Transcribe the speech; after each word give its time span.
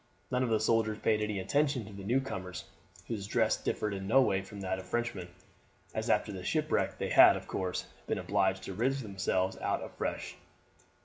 None 0.31 0.41
of 0.41 0.49
the 0.49 0.59
soldiers 0.59 0.97
paid 0.97 1.21
any 1.21 1.37
attention 1.39 1.85
to 1.85 1.93
the 1.93 2.03
newcomers, 2.03 2.63
whose 3.07 3.27
dress 3.27 3.55
differed 3.55 3.93
in 3.93 4.07
no 4.07 4.19
way 4.19 4.41
from 4.41 4.59
that 4.61 4.79
of 4.79 4.87
Frenchmen, 4.87 5.27
as 5.93 6.09
after 6.09 6.31
the 6.31 6.43
shipwreck 6.43 6.97
they 6.97 7.09
had, 7.11 7.37
of 7.37 7.47
course, 7.47 7.85
been 8.07 8.17
obliged 8.17 8.63
to 8.63 8.73
rig 8.73 8.93
themselves 8.93 9.57
out 9.57 9.83
afresh. 9.83 10.37